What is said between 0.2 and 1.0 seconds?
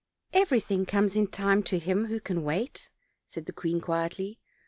"Everything